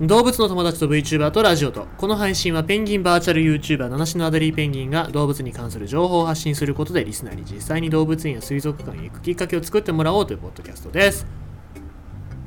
[0.00, 11.26] 動物の友達と VTuber とラジオとこの配信はペンギンバーチャル YouTuber 七種のアデリーペンギンが動物に関する情報を発信することでリスナーに実際に動物園や水族館へ行くきっかけを作ってもらおうというポッドキャストです。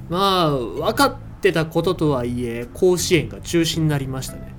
[0.10, 4.56] まあ分かってたこととはいえ甲子園が中止になりましたね。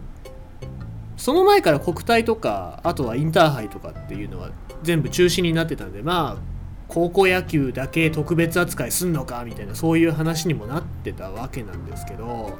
[1.16, 4.50] その前から国体とかあとはインターハイとかっていうのは
[4.84, 6.42] 全部中止になってたんでまあ
[6.86, 12.56] 高校野球だけ特別扱いすんのかみたいなそういう話にもなってたわけなんですけど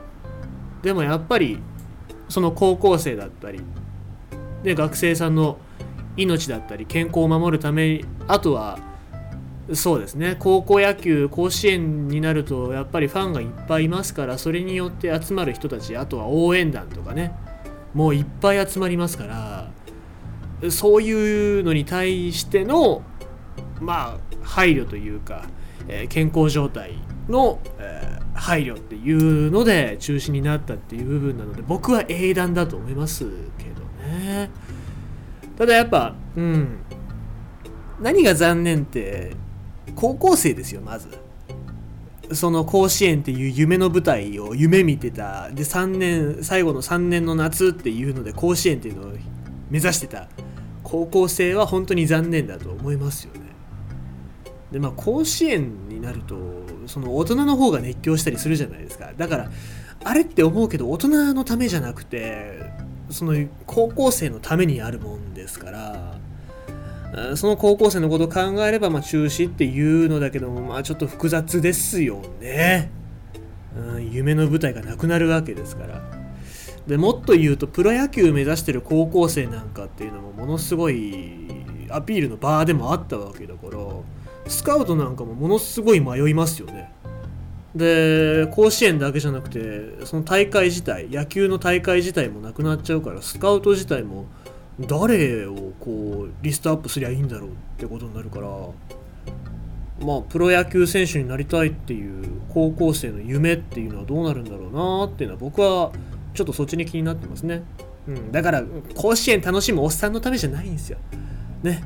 [0.85, 1.59] でもやっぱり
[2.29, 3.61] その高校生だったり
[4.63, 5.59] で学生さんの
[6.17, 8.79] 命だったり健康を守るためあとは
[9.73, 17.35] そうですね高校野球甲子園になるとやっぱりファンがいっぱいいますからそれによって集まる人たちあとは応援団とかね
[17.95, 19.71] もういっぱい集まりますか
[20.61, 23.03] らそういうのに対しての
[23.81, 25.47] まあ配慮というか、
[25.89, 28.04] えー健康状態の、えー
[28.35, 33.25] 配慮っていうので中止になったっていう部分なので僕は英断だと思います
[33.59, 34.51] けどね。
[35.57, 36.79] ただやっぱうん。
[38.01, 39.37] 何が残念って
[39.95, 41.09] 高校生ですよまず。
[42.33, 45.51] その甲子園っていう夢の舞台を夢見てた。
[45.51, 49.13] で3年最後の3年の夏っていうので甲子園っていうのを
[49.71, 50.29] 目指してた。
[50.83, 53.41] 高校生は本当に残念だと思いますよね。
[54.73, 59.13] でまあ甲子園になるとその大人の方が熱狂したりするじゃないですか。
[59.17, 59.51] だから
[60.05, 62.71] あれって思うけど大人のためじゃなくて
[63.11, 72.91] その高校生のためにあるもんですからその高校生のことを考えればまあ中止っていうのだけどもまあちょっと複雑ですよね、
[73.77, 76.25] うん、夢の舞台がなくなるわけですから。
[76.87, 81.49] でもっと言うとプロ野球目指してる高校生なんかっていうのもものすごい
[81.89, 83.79] アピールの場でもあったわけだから
[84.47, 86.93] スカウトなんかもものすごい迷いますよね。
[87.75, 94.27] で甲子園だけじゃなくてその大会自体野球の大会自体もなくなっちゃうからスカウト自体も
[94.79, 98.49] 誰をこうリストアップすりゃいいんだろうってことになるから
[100.01, 105.91] まあプロ野球選手になりたいっていう高校生の夢っていうのはどうなるんだろうなっていうのは僕は
[106.35, 107.65] ちょっとそっちに気になってますね、
[108.07, 108.63] うん、だから
[108.95, 110.99] 甲子園楽しむおっさんのためじゃないんですよ。
[111.65, 111.83] ね。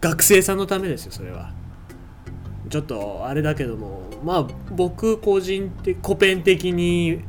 [0.00, 1.52] 学生さんのためですよそれは。
[2.68, 7.22] ちょっとあれだけどもまあ僕個人的古典的に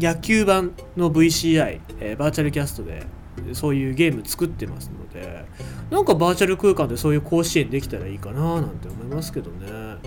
[0.00, 3.06] 野球版の VCI、えーバーチャルキャストで
[3.52, 5.44] そういうゲーム作ってますので
[5.90, 9.98] なんかバーチャル空間でそういう甲子園できたらいいかななんて思いますけどね。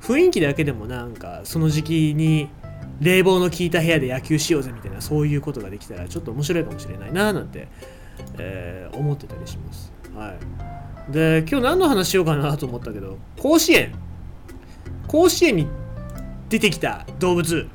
[0.00, 2.48] 雰囲気だけでもなんかその時期に
[3.00, 7.68] 冷房の効いた部屋で野球しようぜみたいなそういうことができたらちょっと面白いかもしれないななんて、
[8.38, 9.92] えー思ってたりします。
[10.14, 10.38] はい。
[11.10, 13.92] で今日何の話しようかなと思ったけど甲子園。
[15.08, 15.66] 甲子園に
[16.48, 17.68] 出てきた動物。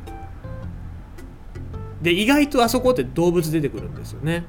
[2.01, 4.45] で意外とあそこって動物出てくるんですよね。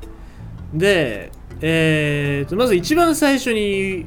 [0.72, 4.06] で、えーとまず一番最初に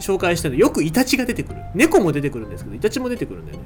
[0.00, 1.60] 紹介したのよくイタチが出てくる。
[1.74, 3.64] 猫も出てくるんですけどイタチも出てくるんだよね。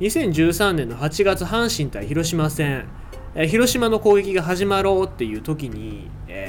[0.00, 2.86] 2013年の8月阪神対広島戦、
[3.34, 6.45] えー広島の攻撃が始まろうっていう時に、えー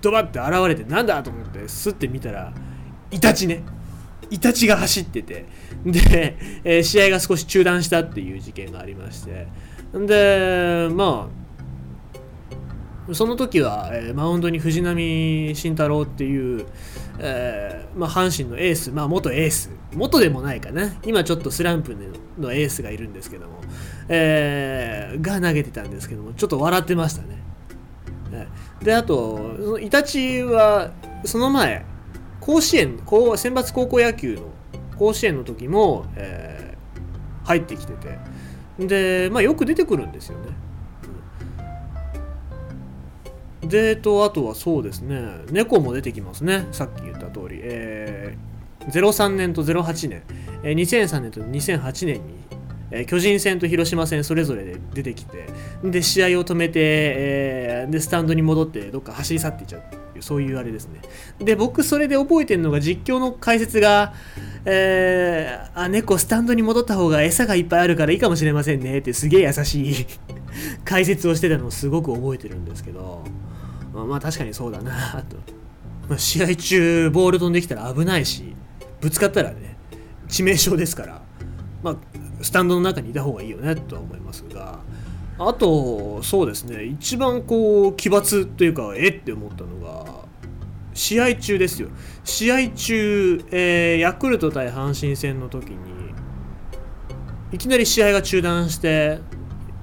[0.00, 2.52] ドバッて現れてなんだと思ってスッて見たら
[3.10, 3.62] イタチね。
[4.30, 5.46] イタチが走ってて。
[5.84, 9.46] で、えー試合が少し中断したっていう事件がありまして。
[9.94, 11.28] でま
[13.08, 14.94] あその時は、えーマウンドに藤浪
[15.54, 16.66] 晋太郎っていう、
[17.20, 19.70] えーまあ、阪神のエース、まあ、元エース。
[19.94, 20.92] 元でもないかな。
[21.04, 21.96] 今ちょっとスランプ
[22.36, 23.60] のエースがいるんですけども、
[24.08, 26.32] えーが投げてたんですけども。
[26.32, 27.35] ちょっと笑ってましたね。
[28.38, 30.90] はいであとそのイタチは
[31.24, 31.84] その前
[32.40, 34.42] 甲子園こう選抜高校野球の
[34.98, 36.66] 甲子園の時も、えー
[37.46, 38.18] 入ってきてて。
[38.78, 40.48] で、まあ、よく出てくるんですよね。
[43.62, 43.68] うん。
[43.68, 45.22] でとあとはそうですね。
[45.50, 46.66] 猫も出てきますね。
[46.72, 48.46] さっき言った通り、えー
[48.86, 50.22] 03年と08年、
[50.62, 52.34] えー2003年と2008年に、
[52.90, 55.46] えー巨人戦と広島戦それぞれで出てきて
[55.82, 61.00] で試合を止めて、えーでスタンドに戻ってどっか走り去っていっちゃうっていうそういうあれですね。
[61.38, 64.14] で僕それで覚えてるのが実況の解説が
[64.64, 70.06] えーあ猫スタンドに戻った方が餌がいっぱいあるからいいかもしれませんねってすげえ優しい
[70.84, 73.24] 解説をしてたのをすごく覚えてるんですけど
[73.94, 75.36] まあまあ確かにそうだなと、
[76.08, 78.54] まあ、試合中ボール飛んできたら危ないし
[79.00, 79.76] ぶつかったらね
[80.28, 81.22] 致命傷ですから。
[81.82, 81.96] まあ
[82.42, 84.80] スタンドの中にいた方がいいよねとは思いますが
[85.38, 86.84] あとそうですね。
[86.84, 90.24] 一番こう奇抜というかえって思ったのが
[90.94, 91.88] 試合中ですよ。
[92.24, 95.76] 試合中、えーヤクルト対阪神戦の時に
[97.52, 99.18] いきなり試合が中断して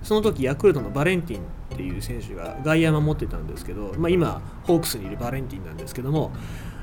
[0.02, 1.42] その時ヤクルトのバレンティン
[1.74, 6.32] っていう選手が外野守ってたんですけど、まあ、今ホークスにいるバレンティンなんですけども、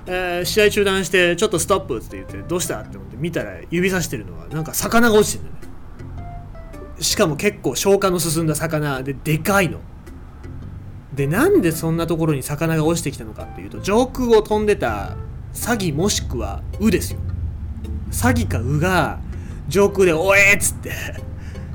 [0.06, 9.80] えー、試合中断してちょっとストップって言ってどうしたって思って見たら指さしてるのはなんか魚が落ちてるんだよねしかも結構消化の進んだ魚ででかいの
[11.14, 15.16] でなんでそんなところに魚が落ちてきたのかっていうと上空を飛んでた
[15.52, 17.20] サギもしくはウですよ
[18.10, 19.18] サギかウが
[19.68, 20.92] 上空で「おえ!」っつって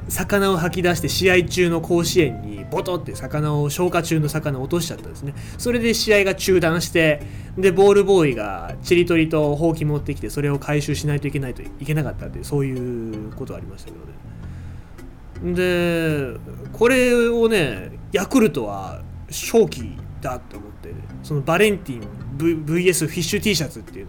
[0.08, 5.34] 魚を吐き出して試合中の甲子園にボトって魚を消化中の魚を落としちゃったんですね。
[5.58, 7.22] それで試合が中断して
[7.58, 15.54] でボールボーイがちりとりとほうき持ってきてそれを回収しないといけないといけなかったってそういうことはありましたけどね。
[15.54, 16.38] で
[16.74, 24.08] これをねヤクルトは正気だと思ってそのバレンティン VS フィッシュ T シャツっていう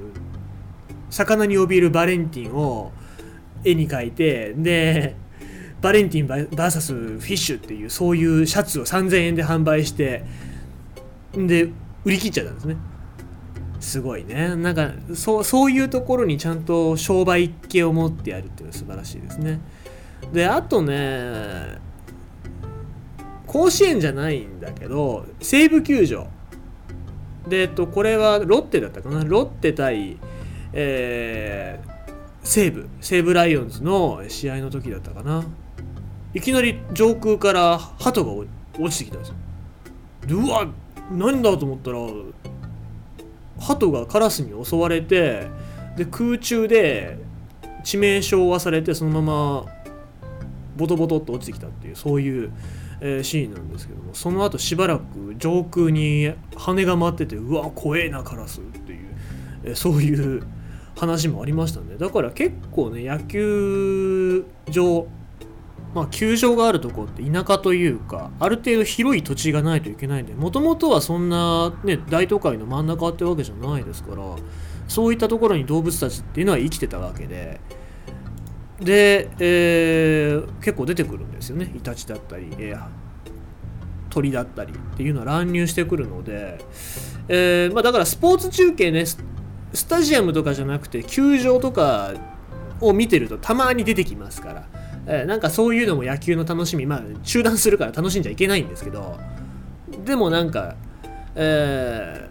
[1.11, 2.93] 魚に怯えるバレンティンを
[3.65, 5.17] 絵に描いてで
[5.81, 10.25] バレンティン VS フィッシュっていうそういうシャツを3000円で販売して
[11.35, 11.71] で
[12.05, 12.77] 売り切っちゃったんですね。
[13.79, 14.57] すごいね。
[14.57, 19.61] なんかそうそういうところにちゃんと商売系を持ってやるっていうのは素晴らしいですね。
[20.33, 21.79] であとね
[23.47, 26.27] 甲子園じゃないんだけど西武球場。
[27.47, 29.25] でえっとこれはロッテだったかな？
[29.25, 30.17] ロッテ対
[30.73, 31.91] えー、
[32.43, 32.89] 西武。
[33.01, 35.45] 西武ライオンズの試合の時だったかな。
[36.37, 38.47] いきなり上空から鳩が落
[38.91, 39.35] ちてきたんですよ。
[40.27, 40.69] でうわ
[41.11, 41.99] 何だと思ったら
[43.59, 45.49] 鳩がカラスに襲われて
[45.97, 47.17] で空中で
[47.85, 49.67] 致命傷を負わされてそのまま
[50.77, 52.53] ボトボトっと落ちてきたっていうそういう、
[53.01, 59.09] えー、シーンなんですけどもその後しばらく上空に羽が舞っててうわ怖えなカラスっていう、
[59.65, 60.43] えー、そういう
[60.99, 61.97] 話もありましたね。
[61.97, 65.07] だから結構ね野球場
[65.97, 74.23] まあ、球場があるとこって田舎というかある程度広い土地がないといけないんでもともとはそんな、ね、大都会の真ん中ってわけじゃないですから
[74.89, 77.61] そういったところに動物たちっていうのは生きてたわけで
[78.79, 81.73] で、えー、結構出てくるんですよね。
[81.75, 82.51] イタチだったり、
[84.11, 86.59] 鳥だったりっていうのは乱入してくるので、
[87.29, 89.19] えーまあ、だからスポーツ中継ねス
[89.89, 92.13] タジアムとかじゃなくて球場とか
[92.81, 94.69] を見てるとたまに出てきますから
[95.07, 99.19] え、なんかそういうのも野球の楽しみまあ中断するから楽しんじゃいけないんですけど
[100.05, 100.77] でもなんか、
[101.35, 102.29] え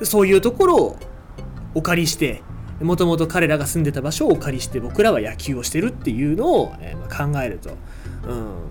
[0.00, 0.96] ー、そういうところを
[1.74, 2.42] お借りして
[2.80, 7.70] もともと彼らが住んでた場所をお借りして僕らは野球をしてるっていうのを、えー、まあ、考えると、
[8.26, 8.70] うん。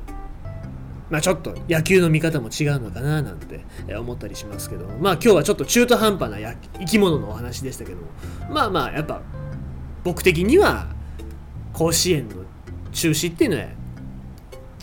[1.10, 6.38] まあ、ちょっと野球の見方も違うのかななんて思ったりしますけどまあ今日はちょっと中途半端な
[6.78, 8.08] 生き物のお話でしたけども
[8.52, 9.22] まあまあやっぱ
[10.04, 10.88] 僕的には
[11.74, 12.36] 甲子園の
[12.92, 13.68] 中止っていうのは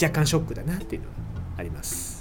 [0.00, 1.14] 若干ショックだなっていうのは
[1.58, 2.15] あります。